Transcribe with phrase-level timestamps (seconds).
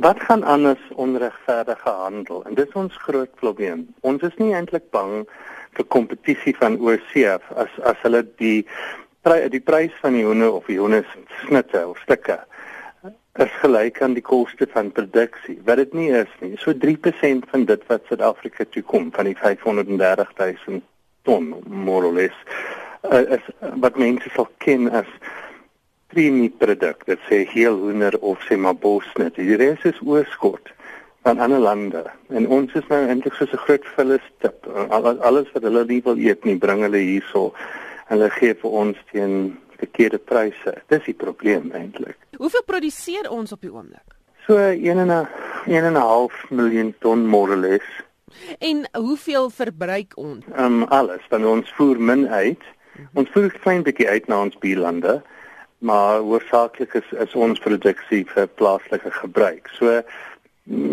[0.00, 2.44] Wat gaan anders onregverdige handel?
[2.44, 3.86] En dis ons groot probleem.
[4.00, 5.24] Ons is nie eintlik bang
[5.74, 8.66] vir kompetisie van oorsee as as hulle die
[9.52, 11.04] die prys van die hoender of die hoender
[11.42, 12.38] snitte of stukke
[13.42, 15.58] is gelyk aan die koste van produksie.
[15.64, 16.56] Wat dit nie is nie.
[16.58, 20.32] So 3% van dit wat Suid-Afrika toe kom van die 530
[20.66, 20.80] 000
[21.22, 22.34] ton more or less
[23.02, 23.44] uh, is
[23.82, 25.10] wat mense sal ken as
[26.12, 27.04] premie produk.
[27.06, 29.36] Dit sê heel hoender of sê maar bosnet.
[29.36, 30.72] Die res is oorskot
[31.26, 32.04] van ander lande.
[32.32, 34.66] En ons is nou eintlik so 'n groot vullerstip.
[35.20, 37.52] Alles wat hulle nie wil eet nie, bring hulle hierso.
[38.08, 40.74] Hulle gee vir ons teen verkeerde pryse.
[40.88, 42.16] Dis die probleem eintlik.
[42.36, 44.16] Hoeveel produseer ons op die oomblik?
[44.46, 47.86] So 1.5 miljoen ton moreless.
[48.58, 50.44] En hoeveel verbruik ons?
[50.56, 52.62] Ehm um, alles, want ons voer min uit.
[53.14, 55.22] Ons voer klein bietjie uit na ons buurlande,
[55.78, 59.68] maar hoofsaaklik is, is ons produksie vir plaaslike gebruik.
[59.78, 60.02] So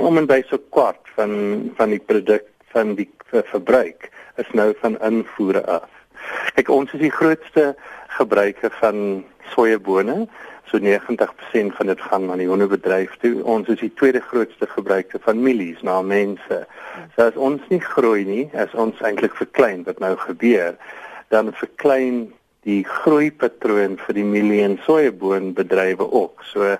[0.00, 1.32] om en by so kwart van
[1.78, 5.90] van die produk van die verbruik is nou van invoere af.
[6.54, 7.74] Kyk, ons is die grootste
[8.16, 10.24] gebruiker van sojabone.
[10.70, 13.42] So 90% van dit gaan aan die honderbedryf toe.
[13.42, 16.60] Ons is die tweede grootste gebruiker van mielies na mense.
[17.16, 20.76] So as ons nie groei nie, as ons eintlik verklein wat nou gebeur,
[21.34, 22.28] dan verklein
[22.68, 26.44] die groeipatroon vir die mielie en sojaboonbedrywe ook.
[26.52, 26.76] So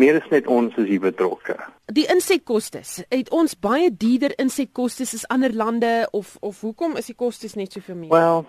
[0.00, 1.56] meer is net ons is hier betrokke.
[1.92, 7.18] Die insetkostes, het ons baie duurder insetkostes as ander lande of of hoekom is die
[7.18, 8.14] kostes net soveel meer?
[8.14, 8.46] Wel,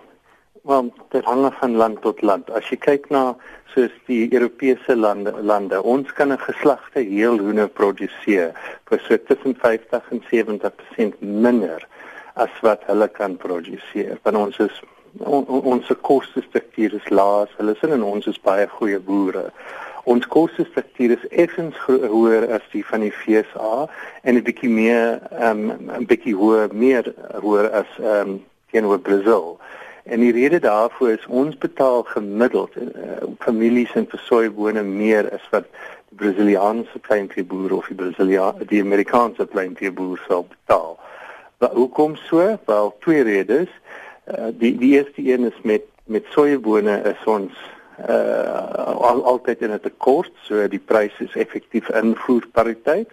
[0.65, 2.47] Want dit hang van land tot land.
[2.49, 3.35] As jy kyk na
[3.75, 8.55] soos die Europese lande, lande, ons kan 'n geslagte heel hoender produseer
[8.89, 11.85] vir so tussen 50 en 70% minder
[12.33, 14.17] as wat hulle kan produseer.
[14.23, 14.81] Want ons is
[15.19, 17.51] on, ons kostestruktuur is laag.
[17.57, 19.49] Hulle sê en ons is baie goeie boere.
[20.05, 23.87] Ons kostestruktuur is effens hoër as die van die FSA
[24.23, 28.99] en 'n bietjie meer ehm um, 'n bietjie hoër meer hoër as ehm um, teenoor
[28.99, 29.57] Brasil.
[30.05, 32.83] En die rede daarvoor is ons betaal gemiddeld uh,
[33.39, 35.65] families en versoeibone meer as wat
[36.09, 40.99] die Brasiliaanse kleinveeboer of die Brasilia die Amerikaanse kleinveeboer sou betaal.
[41.57, 42.57] Maar hoekom so?
[42.65, 43.69] Wel twee redes.
[44.25, 47.53] Uh, die die eerste een is met met soeibone is ons
[48.09, 53.09] uh al, altyd in 'n tekort, so die pryse is effektief invoerpariteit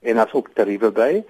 [0.00, 1.24] en as ook tariewe by.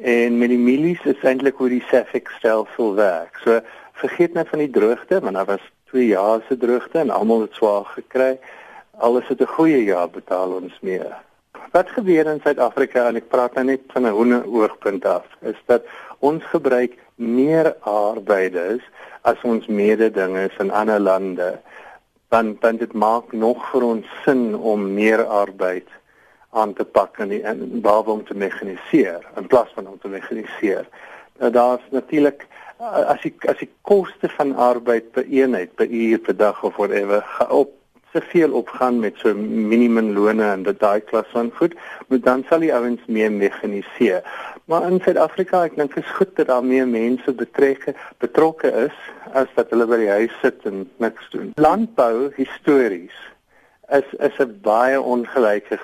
[0.00, 3.38] En met die mielies is eintlik hoe die SAFEX stelsel werk.
[3.44, 3.60] So
[3.92, 7.54] vergeet net van die droogte, want daar was 2 jaar se droogte en almal het
[7.54, 8.38] swaar gekry.
[8.98, 11.25] Alles het 'n goeie jaar betaal ons meer.
[11.76, 15.58] Wat gebeur in Suid-Afrika en ek praat nou net van 'n hoë oogpunt af, is
[15.68, 15.84] dat
[16.24, 18.80] ons gebruik meer arbeiders
[19.28, 21.50] as ons mededingers in ander lande.
[22.32, 25.88] Dan dan dit maak nog vir ons sin om meer arbeid
[26.50, 30.88] aan te pak en en behalwe om te mekaniseer in plaas van om te mekaniseer.
[31.38, 32.46] Nou daar's natuurlik
[32.78, 37.20] as die as die koste van arbeid per eenheid per uur per dag of whatever
[37.48, 37.70] op
[38.16, 41.74] soveel opgaan met so minimumlone en dit daai klas van goed,
[42.08, 44.22] moet dan sal die ouens meer mekaniseer.
[44.66, 47.94] Maar in Suid-Afrika, ek dink is goed dat daar meer mense betrokke
[48.24, 48.96] betrokke is
[49.36, 51.52] as dat hulle by die huis sit en niks doen.
[51.60, 53.14] Landbou histories
[53.94, 55.78] is is 'n baie ongelyke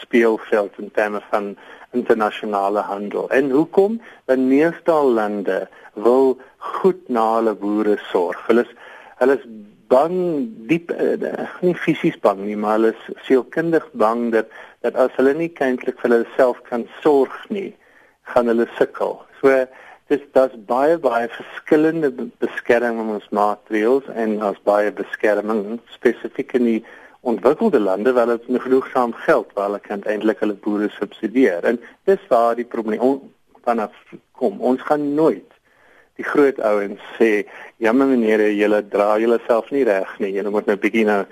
[0.00, 1.56] speelveld in terme van
[1.92, 3.30] internasionale handel.
[3.30, 4.00] En hoekom?
[4.24, 8.46] Want meeste lande wil goed na hulle boere sorg.
[8.46, 8.74] Hulle is
[9.18, 9.46] hulle is
[9.94, 10.16] bang
[10.70, 14.50] diep uh, nie fisies bang nie, maar hulle is sielkundig bang dat
[14.84, 17.70] dat as hulle nie eintlik vir hulle self kan sorg nie,
[18.32, 19.16] gaan hulle sukkel.
[19.40, 19.64] So
[20.12, 22.10] dis daar's baie baie verskillende
[22.42, 26.82] beskermingsmaatreëls en daar's baie beskerming spesifiek in die
[27.24, 31.64] ontwikkelde lande waar hulle nog genoegsaam geld waar hulle kan eintlik hulle boere subsidieer.
[31.64, 31.80] En
[32.10, 33.22] dis waar die probleem
[33.64, 33.96] vanaf
[34.36, 34.60] kom.
[34.60, 35.53] Ons gaan nooit
[36.16, 40.32] die groot ouens sê, "Jammer meneer, julle dra julleself nie reg nie.
[40.32, 41.24] Julle moet nou bietjie nou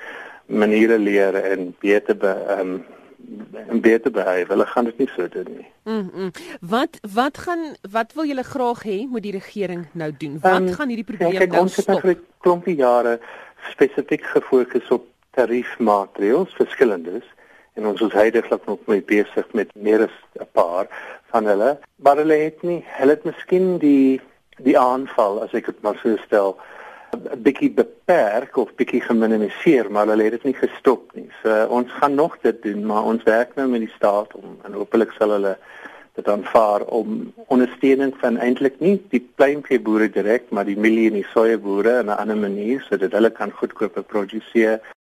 [0.47, 2.84] maniere leer en beter be ehm um,
[3.69, 4.53] en beter behave.
[4.53, 5.66] Hulle gaan dit nie so doen nie.
[5.84, 6.30] Mm, mm.
[6.60, 10.39] Wat wat gaan wat wil julle graag hê moet die regering nou doen?
[10.41, 11.89] Wat um, gaan hierdie probleem ja, nou stop?
[11.89, 13.21] Ons het vir klompie jare
[13.71, 15.06] spesifiek gefokus op
[15.39, 17.24] tariefmaatreëls verskillendes
[17.78, 20.91] en ons is heidaglik nog mee besig met meer as 'n paar
[21.33, 24.21] van hulle maar hulle het nie hulle het miskien die
[24.59, 26.57] die aanval as ek dit maar so stel
[27.13, 31.28] 'n bietjie beperk of bietjie geminimaliseer maar hulle het dit nie gestop nie.
[31.43, 34.72] So ons gaan nog dit doen maar ons werk nou met die staat om en
[34.72, 35.57] hopelik sal hulle
[36.15, 41.31] dit aanvaar om ondersteuning van eintlik nie die kleinveeboere direk maar die mielie en die
[41.33, 44.81] sojaboere in 'n ander manier sodat hulle kan goedkoop produseer